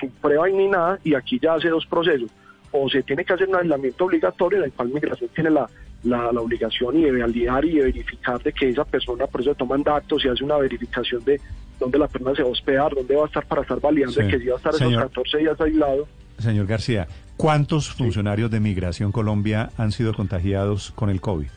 sin 0.00 0.10
prueba 0.10 0.48
ni 0.48 0.68
nada 0.68 0.98
y 1.04 1.14
aquí 1.14 1.38
ya 1.40 1.54
hace 1.54 1.68
dos 1.68 1.86
procesos. 1.86 2.30
O 2.72 2.88
se 2.88 3.02
tiene 3.02 3.24
que 3.24 3.32
hacer 3.32 3.48
un 3.48 3.56
aislamiento 3.56 4.04
obligatorio 4.04 4.58
en 4.58 4.64
el 4.64 4.72
cual 4.72 4.88
migración 4.88 5.30
tiene 5.34 5.50
la, 5.50 5.68
la, 6.04 6.30
obligación 6.30 6.98
y 6.98 7.04
de 7.04 7.12
validar 7.12 7.64
y 7.64 7.76
de 7.76 7.84
verificar 7.84 8.42
de 8.42 8.52
que 8.52 8.70
esa 8.70 8.84
persona, 8.84 9.26
por 9.26 9.40
eso 9.40 9.54
toman 9.54 9.82
datos 9.82 10.24
y 10.24 10.28
hace 10.28 10.44
una 10.44 10.56
verificación 10.56 11.24
de 11.24 11.40
dónde 11.78 11.98
la 11.98 12.08
persona 12.08 12.34
se 12.34 12.42
va 12.42 12.48
a 12.48 12.52
hospedar, 12.52 12.94
dónde 12.94 13.14
va 13.14 13.24
a 13.24 13.26
estar 13.26 13.46
para 13.46 13.62
estar 13.62 13.80
validando 13.80 14.28
que 14.28 14.38
si 14.38 14.46
va 14.46 14.54
a 14.54 14.56
estar 14.56 14.74
esos 14.74 14.96
14 14.96 15.38
días 15.38 15.60
aislado. 15.60 16.08
Señor 16.38 16.66
García, 16.66 17.06
¿cuántos 17.36 17.90
funcionarios 17.90 18.50
de 18.50 18.60
Migración 18.60 19.12
Colombia 19.12 19.70
han 19.76 19.92
sido 19.92 20.14
contagiados 20.14 20.92
con 20.92 21.10
el 21.10 21.20
COVID? 21.20 21.48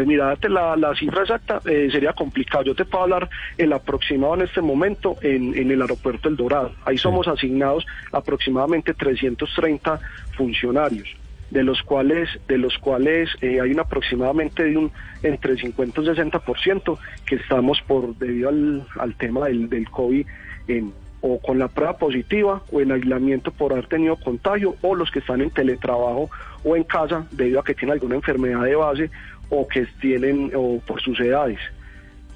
Pues 0.00 0.08
mira, 0.08 0.34
la, 0.48 0.76
la 0.76 0.94
cifra 0.94 1.20
exacta 1.20 1.60
eh, 1.66 1.90
sería 1.92 2.14
complicado. 2.14 2.64
Yo 2.64 2.74
te 2.74 2.86
puedo 2.86 3.04
hablar 3.04 3.28
el 3.58 3.70
aproximado 3.70 4.32
en 4.36 4.40
este 4.40 4.62
momento 4.62 5.16
en, 5.20 5.54
en 5.54 5.70
el 5.70 5.82
aeropuerto 5.82 6.30
El 6.30 6.36
Dorado. 6.36 6.72
Ahí 6.86 6.96
somos 6.96 7.28
asignados 7.28 7.84
aproximadamente 8.10 8.94
330 8.94 10.00
funcionarios 10.38 11.06
de 11.50 11.64
los 11.64 11.82
cuales 11.82 12.30
de 12.48 12.56
los 12.56 12.78
cuales 12.78 13.28
eh, 13.42 13.60
hay 13.60 13.72
un 13.72 13.80
aproximadamente 13.80 14.62
de 14.64 14.78
un 14.78 14.90
entre 15.22 15.58
50 15.58 16.00
y 16.00 16.04
60% 16.06 16.98
que 17.26 17.34
estamos 17.34 17.82
por 17.82 18.16
debido 18.16 18.48
al, 18.48 18.86
al 18.98 19.14
tema 19.16 19.48
del, 19.48 19.68
del 19.68 19.90
COVID 19.90 20.26
en, 20.68 20.94
o 21.20 21.38
con 21.40 21.58
la 21.58 21.68
prueba 21.68 21.98
positiva 21.98 22.62
o 22.72 22.80
en 22.80 22.92
aislamiento 22.92 23.50
por 23.50 23.72
haber 23.72 23.86
tenido 23.86 24.16
contagio 24.16 24.76
o 24.80 24.94
los 24.94 25.10
que 25.10 25.18
están 25.18 25.42
en 25.42 25.50
teletrabajo 25.50 26.30
o 26.64 26.74
en 26.74 26.84
casa 26.84 27.26
debido 27.32 27.60
a 27.60 27.64
que 27.64 27.74
tienen 27.74 27.92
alguna 27.92 28.14
enfermedad 28.14 28.62
de 28.64 28.76
base 28.76 29.10
o 29.50 29.66
que 29.66 29.86
tienen 30.00 30.52
o 30.54 30.80
por 30.80 31.00
sus 31.00 31.20
edades. 31.20 31.58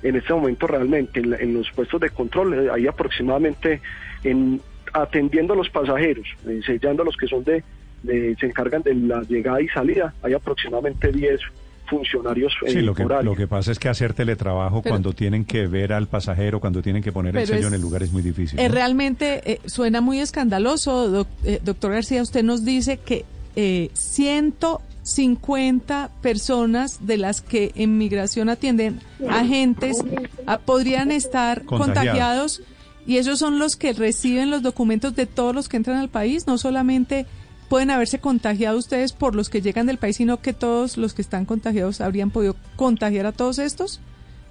En 0.02 0.16
este 0.16 0.34
momento 0.34 0.66
realmente 0.66 1.20
en, 1.20 1.30
la, 1.30 1.36
en 1.38 1.54
los 1.54 1.70
puestos 1.70 2.00
de 2.00 2.10
control 2.10 2.54
eh, 2.54 2.70
hay 2.72 2.86
aproximadamente 2.86 3.80
en 4.22 4.60
atendiendo 4.92 5.54
a 5.54 5.56
los 5.56 5.70
pasajeros, 5.70 6.26
eh, 6.46 6.60
sellando 6.64 7.02
a 7.02 7.06
los 7.06 7.16
que 7.16 7.26
son 7.26 7.42
de, 7.42 7.64
de, 8.02 8.36
se 8.38 8.46
encargan 8.46 8.82
de 8.82 8.94
la 8.94 9.22
llegada 9.22 9.60
y 9.60 9.68
salida, 9.68 10.14
hay 10.22 10.34
aproximadamente 10.34 11.10
10 11.10 11.40
funcionarios. 11.86 12.52
Eh, 12.66 12.70
sí, 12.70 12.80
lo 12.80 12.94
que, 12.94 13.46
pasa 13.46 13.72
es 13.72 13.78
que 13.78 13.88
hacer 13.88 14.14
teletrabajo 14.14 14.82
cuando 14.82 15.12
tienen 15.12 15.44
que 15.44 15.66
ver 15.66 15.92
al 15.92 16.06
pasajero, 16.06 16.60
cuando 16.60 16.82
tienen 16.82 17.02
que 17.02 17.12
poner 17.12 17.36
el 17.36 17.46
sello 17.46 17.68
en 17.68 17.74
el 17.74 17.80
lugar 17.80 18.02
es 18.02 18.12
muy 18.12 18.22
difícil. 18.22 18.58
Eh, 18.58 18.68
¿no? 18.68 18.74
Realmente 18.74 19.52
eh, 19.52 19.60
suena 19.66 20.00
muy 20.00 20.20
escandaloso, 20.20 21.26
doctor 21.62 21.92
García. 21.92 22.22
Usted 22.22 22.42
nos 22.42 22.64
dice 22.64 22.98
que 22.98 23.24
100 23.92 24.52
50 25.04 26.10
personas 26.22 27.06
de 27.06 27.18
las 27.18 27.42
que 27.42 27.72
en 27.76 27.98
migración 27.98 28.48
atienden 28.48 29.00
agentes 29.28 30.02
ah, 30.46 30.58
podrían 30.58 31.12
estar 31.12 31.64
contagiados. 31.64 32.62
y 33.06 33.18
esos 33.18 33.38
son 33.38 33.58
los 33.58 33.76
que 33.76 33.92
reciben 33.92 34.50
los 34.50 34.62
documentos 34.62 35.14
de 35.14 35.26
todos 35.26 35.54
los 35.54 35.68
que 35.68 35.76
entran 35.76 35.98
al 35.98 36.08
país, 36.08 36.46
no 36.46 36.56
solamente 36.56 37.26
pueden 37.68 37.90
haberse 37.90 38.18
contagiado 38.18 38.78
ustedes 38.78 39.12
por 39.12 39.34
los 39.34 39.50
que 39.50 39.60
llegan 39.60 39.86
del 39.86 39.98
país, 39.98 40.16
sino 40.16 40.40
que 40.40 40.54
todos 40.54 40.96
los 40.96 41.12
que 41.12 41.22
están 41.22 41.44
contagiados 41.44 42.00
habrían 42.00 42.30
podido 42.30 42.56
contagiar 42.76 43.26
a 43.26 43.32
todos 43.32 43.58
estos. 43.58 44.00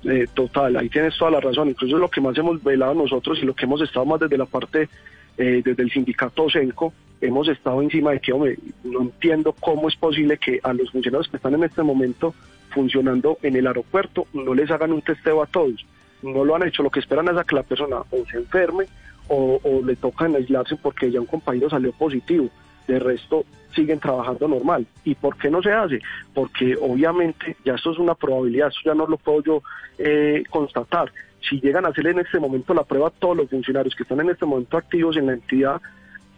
Eh, 0.03 0.27
total, 0.33 0.77
ahí 0.77 0.89
tienes 0.89 1.17
toda 1.17 1.31
la 1.31 1.39
razón. 1.39 1.69
Incluso 1.69 1.97
lo 1.97 2.09
que 2.09 2.21
más 2.21 2.37
hemos 2.37 2.61
velado 2.63 2.93
nosotros 2.93 3.39
y 3.41 3.45
lo 3.45 3.55
que 3.55 3.65
hemos 3.65 3.81
estado 3.81 4.05
más 4.05 4.19
desde 4.19 4.37
la 4.37 4.45
parte, 4.45 4.89
eh, 5.37 5.61
desde 5.63 5.81
el 5.81 5.91
sindicato 5.91 6.47
CENCO, 6.51 6.93
hemos 7.25 7.47
estado 7.47 7.81
encima 7.81 8.11
de 8.11 8.19
que, 8.19 8.33
hombre, 8.33 8.57
no 8.83 9.01
entiendo 9.01 9.53
cómo 9.59 9.87
es 9.87 9.95
posible 9.95 10.37
que 10.37 10.59
a 10.63 10.73
los 10.73 10.91
funcionarios 10.91 11.29
que 11.29 11.37
están 11.37 11.53
en 11.53 11.63
este 11.63 11.83
momento 11.83 12.33
funcionando 12.69 13.37
en 13.41 13.55
el 13.55 13.67
aeropuerto 13.67 14.27
no 14.33 14.53
les 14.53 14.69
hagan 14.71 14.91
un 14.91 15.01
testeo 15.01 15.41
a 15.41 15.45
todos. 15.45 15.85
No 16.21 16.43
lo 16.45 16.55
han 16.55 16.67
hecho, 16.67 16.83
lo 16.83 16.89
que 16.89 16.99
esperan 16.99 17.27
es 17.29 17.37
a 17.37 17.43
que 17.43 17.55
la 17.55 17.63
persona 17.63 17.97
o 17.97 18.25
se 18.29 18.37
enferme 18.37 18.85
o, 19.27 19.59
le 19.85 19.95
tocan 19.95 20.35
aislarse 20.35 20.75
porque 20.75 21.11
ya 21.11 21.19
un 21.19 21.25
compañero 21.25 21.69
salió 21.69 21.91
positivo. 21.93 22.49
De 22.87 22.99
resto, 22.99 23.45
siguen 23.73 23.99
trabajando 23.99 24.47
normal. 24.47 24.85
¿Y 25.05 25.15
por 25.15 25.37
qué 25.37 25.49
no 25.49 25.61
se 25.61 25.71
hace? 25.71 26.01
Porque 26.33 26.75
obviamente 26.75 27.55
ya 27.63 27.75
esto 27.75 27.91
es 27.91 27.97
una 27.97 28.13
probabilidad, 28.13 28.67
eso 28.67 28.79
ya 28.83 28.93
no 28.93 29.07
lo 29.07 29.15
puedo 29.15 29.41
yo 29.41 29.63
eh, 29.97 30.43
constatar. 30.49 31.11
Si 31.49 31.61
llegan 31.61 31.85
a 31.85 31.89
hacer 31.89 32.07
en 32.07 32.19
este 32.19 32.39
momento 32.39 32.73
la 32.73 32.83
prueba 32.83 33.09
todos 33.09 33.37
los 33.37 33.49
funcionarios 33.49 33.95
que 33.95 34.03
están 34.03 34.19
en 34.19 34.31
este 34.31 34.45
momento 34.45 34.77
activos 34.77 35.15
en 35.15 35.27
la 35.27 35.33
entidad, 35.33 35.81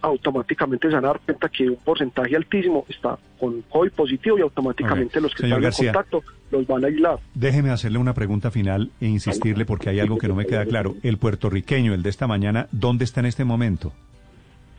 automáticamente 0.05 0.87
se 0.87 0.95
van 0.95 1.05
a 1.05 1.07
dar 1.09 1.19
cuenta 1.19 1.49
que 1.49 1.69
un 1.69 1.77
porcentaje 1.77 2.35
altísimo 2.35 2.85
está 2.87 3.17
con 3.39 3.61
COVID 3.63 3.91
positivo 3.91 4.37
y 4.37 4.41
automáticamente 4.41 5.19
los 5.19 5.33
que 5.33 5.43
están 5.43 5.63
en 5.63 5.71
contacto 5.71 6.23
los 6.51 6.67
van 6.67 6.83
a 6.83 6.87
aislar. 6.87 7.19
Déjeme 7.33 7.71
hacerle 7.71 7.97
una 7.97 8.13
pregunta 8.13 8.51
final 8.51 8.91
e 9.01 9.07
insistirle 9.07 9.65
porque 9.65 9.89
hay 9.89 9.99
algo 9.99 10.17
que 10.17 10.27
no 10.27 10.35
me 10.35 10.45
queda 10.45 10.65
claro. 10.65 10.95
El 11.03 11.17
puertorriqueño, 11.17 11.93
el 11.93 12.03
de 12.03 12.09
esta 12.09 12.27
mañana, 12.27 12.67
¿dónde 12.71 13.03
está 13.03 13.19
en 13.19 13.25
este 13.25 13.43
momento? 13.43 13.93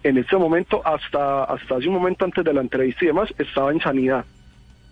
En 0.02 0.18
este 0.18 0.37
momento, 0.37 0.80
hasta, 0.87 1.45
hasta 1.45 1.76
hace 1.76 1.88
un 1.88 1.95
momento 1.95 2.25
antes 2.25 2.45
de 2.45 2.54
la 2.54 2.61
entrevista 2.61 3.04
y 3.04 3.09
demás, 3.09 3.28
estaba 3.38 3.73
en 3.73 3.80
sanidad, 3.80 4.25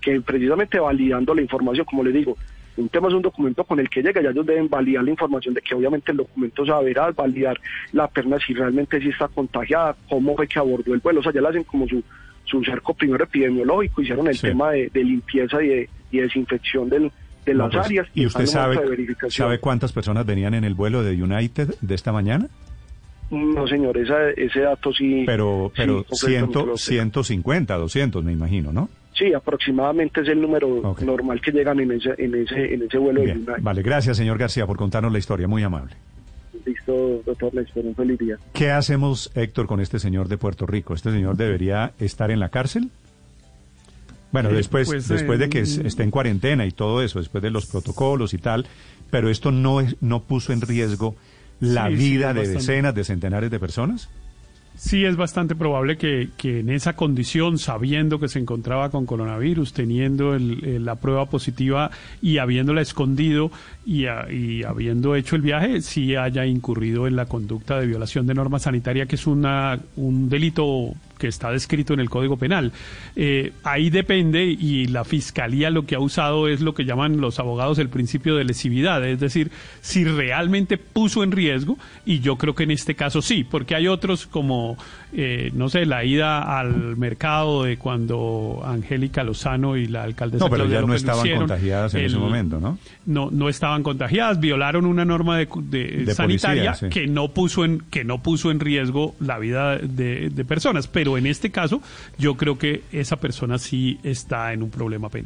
que 0.00 0.20
precisamente 0.20 0.80
validando 0.80 1.34
la 1.34 1.42
información, 1.42 1.86
como 1.86 2.02
le 2.02 2.10
digo, 2.10 2.36
un 2.76 2.88
tema 2.88 3.08
es 3.08 3.14
un 3.14 3.22
documento 3.22 3.64
con 3.64 3.78
el 3.78 3.88
que 3.88 4.02
llega, 4.02 4.20
ya 4.20 4.30
ellos 4.30 4.46
deben 4.46 4.68
validar 4.68 5.04
la 5.04 5.10
información 5.10 5.54
de 5.54 5.60
que 5.60 5.74
obviamente 5.74 6.10
el 6.10 6.18
documento 6.18 6.64
sea 6.64 6.80
veraz, 6.80 7.14
validar 7.14 7.58
la 7.92 8.08
perna 8.08 8.38
si 8.44 8.54
realmente 8.54 9.00
sí 9.00 9.08
está 9.08 9.28
contagiada, 9.28 9.96
cómo 10.08 10.34
fue 10.34 10.48
que 10.48 10.58
abordó 10.58 10.92
el 10.92 11.00
vuelo, 11.00 11.20
o 11.20 11.22
sea, 11.22 11.32
ya 11.32 11.40
le 11.40 11.48
hacen 11.48 11.64
como 11.64 11.86
su, 11.86 12.02
su 12.44 12.62
cerco 12.64 12.94
primero 12.94 13.24
epidemiológico, 13.24 14.02
hicieron 14.02 14.26
el 14.26 14.40
tema 14.40 14.72
de, 14.72 14.90
limpieza 14.94 15.62
y, 15.62 15.68
de, 15.68 15.88
desinfección 16.10 16.88
del, 16.88 17.12
de 17.44 17.54
las 17.54 17.72
pues, 17.72 17.86
áreas. 17.86 18.08
¿Y 18.14 18.26
usted 18.26 18.46
sabe, 18.46 18.76
sabe 19.28 19.58
cuántas 19.58 19.92
personas 19.92 20.26
venían 20.26 20.54
en 20.54 20.64
el 20.64 20.74
vuelo 20.74 21.02
de 21.02 21.20
United 21.22 21.74
de 21.80 21.94
esta 21.94 22.12
mañana? 22.12 22.48
No, 23.30 23.66
señor, 23.66 23.96
ese 23.98 24.60
dato 24.60 24.92
sí. 24.92 25.24
Pero, 25.26 25.72
pero 25.74 26.04
ciento, 26.12 26.76
150, 26.76 27.74
200, 27.76 28.22
me 28.22 28.32
imagino, 28.32 28.72
¿no? 28.72 28.88
Sí, 29.14 29.32
aproximadamente 29.32 30.22
es 30.22 30.28
el 30.28 30.40
número 30.40 30.96
normal 31.00 31.40
que 31.40 31.52
llegan 31.52 31.78
en 31.80 31.92
ese, 31.92 32.14
en 32.18 32.34
ese, 32.34 32.74
en 32.74 32.82
ese 32.82 32.98
vuelo 32.98 33.22
de 33.22 33.40
Vale, 33.60 33.82
gracias, 33.82 34.16
señor 34.16 34.38
García, 34.38 34.66
por 34.66 34.76
contarnos 34.76 35.12
la 35.12 35.18
historia. 35.18 35.46
Muy 35.46 35.62
amable. 35.62 35.94
Listo, 36.66 37.22
doctor, 37.24 37.54
les 37.54 37.66
espero 37.66 37.88
un 37.88 37.94
feliz 37.94 38.18
día. 38.18 38.38
¿Qué 38.52 38.70
hacemos, 38.70 39.30
Héctor, 39.34 39.66
con 39.66 39.80
este 39.80 39.98
señor 39.98 40.28
de 40.28 40.38
Puerto 40.38 40.66
Rico? 40.66 40.94
¿Este 40.94 41.12
señor 41.12 41.36
debería 41.36 41.92
estar 41.98 42.30
en 42.30 42.40
la 42.40 42.48
cárcel? 42.48 42.90
Bueno, 44.32 44.50
después, 44.50 44.88
pues, 44.88 45.06
después 45.06 45.38
de 45.38 45.48
que 45.48 45.60
eh, 45.60 45.82
esté 45.84 46.02
en 46.02 46.10
cuarentena 46.10 46.66
y 46.66 46.72
todo 46.72 47.02
eso, 47.02 47.20
después 47.20 47.40
de 47.40 47.50
los 47.50 47.66
protocolos 47.66 48.34
y 48.34 48.38
tal, 48.38 48.66
pero 49.10 49.30
esto 49.30 49.52
no, 49.52 49.80
es, 49.80 49.96
no 50.00 50.22
puso 50.22 50.52
en 50.52 50.60
riesgo 50.60 51.14
la 51.60 51.88
vida 51.88 52.34
de 52.34 52.48
decenas, 52.48 52.96
de 52.96 53.04
centenares 53.04 53.50
de 53.52 53.60
personas. 53.60 54.08
Sí, 54.76 55.04
es 55.04 55.16
bastante 55.16 55.54
probable 55.54 55.96
que, 55.96 56.30
que, 56.36 56.60
en 56.60 56.68
esa 56.68 56.94
condición, 56.94 57.58
sabiendo 57.58 58.18
que 58.18 58.28
se 58.28 58.40
encontraba 58.40 58.90
con 58.90 59.06
coronavirus, 59.06 59.72
teniendo 59.72 60.36
la 60.36 60.96
prueba 60.96 61.26
positiva 61.26 61.92
y 62.20 62.38
habiéndola 62.38 62.80
escondido 62.80 63.52
y, 63.86 64.06
y, 64.32 64.64
habiendo 64.64 65.14
hecho 65.14 65.36
el 65.36 65.42
viaje, 65.42 65.80
sí 65.80 66.16
haya 66.16 66.44
incurrido 66.44 67.06
en 67.06 67.14
la 67.14 67.26
conducta 67.26 67.78
de 67.78 67.86
violación 67.86 68.26
de 68.26 68.34
norma 68.34 68.58
sanitaria, 68.58 69.06
que 69.06 69.14
es 69.14 69.28
una, 69.28 69.78
un 69.94 70.28
delito 70.28 70.92
que 71.18 71.28
está 71.28 71.50
descrito 71.50 71.94
en 71.94 72.00
el 72.00 72.10
Código 72.10 72.36
Penal. 72.36 72.72
Eh, 73.16 73.52
ahí 73.62 73.90
depende 73.90 74.44
y 74.44 74.86
la 74.86 75.04
Fiscalía 75.04 75.70
lo 75.70 75.86
que 75.86 75.94
ha 75.94 76.00
usado 76.00 76.48
es 76.48 76.60
lo 76.60 76.74
que 76.74 76.84
llaman 76.84 77.20
los 77.20 77.38
abogados 77.38 77.78
el 77.78 77.88
principio 77.88 78.36
de 78.36 78.44
lesividad, 78.44 79.04
es 79.06 79.20
decir, 79.20 79.50
si 79.80 80.04
realmente 80.04 80.78
puso 80.78 81.22
en 81.22 81.32
riesgo, 81.32 81.78
y 82.04 82.20
yo 82.20 82.36
creo 82.36 82.54
que 82.54 82.64
en 82.64 82.70
este 82.70 82.94
caso 82.94 83.22
sí, 83.22 83.44
porque 83.44 83.74
hay 83.74 83.88
otros 83.88 84.26
como, 84.26 84.76
eh, 85.12 85.50
no 85.54 85.68
sé, 85.68 85.86
la 85.86 86.04
ida 86.04 86.58
al 86.58 86.96
mercado 86.96 87.64
de 87.64 87.76
cuando 87.76 88.62
Angélica 88.64 89.24
Lozano 89.24 89.76
y 89.76 89.86
la 89.86 90.02
alcaldesa... 90.02 90.44
No, 90.44 90.50
pero 90.50 90.66
ya 90.66 90.82
no 90.82 90.94
estaban 90.94 91.28
contagiadas 91.36 91.94
en 91.94 92.04
ese 92.04 92.18
momento, 92.18 92.60
¿no? 92.60 92.78
No, 93.06 93.30
no 93.30 93.48
estaban 93.48 93.82
contagiadas, 93.82 94.40
violaron 94.40 94.86
una 94.86 95.04
norma 95.04 95.38
de, 95.38 96.12
sanitaria 96.14 96.74
que 96.90 97.06
no 97.06 97.28
puso 97.28 97.64
en 97.64 97.80
que 97.90 98.04
no 98.04 98.22
puso 98.22 98.50
en 98.50 98.60
riesgo 98.60 99.14
la 99.20 99.38
vida 99.38 99.78
de, 99.78 100.30
de 100.30 100.44
personas, 100.44 100.86
pero 101.04 101.18
en 101.18 101.26
este 101.26 101.50
caso 101.50 101.82
yo 102.16 102.34
creo 102.34 102.56
que 102.56 102.84
esa 102.90 103.16
persona 103.16 103.58
sí 103.58 103.98
está 104.02 104.54
en 104.54 104.62
un 104.62 104.70
problema 104.70 105.10
penal. 105.10 105.22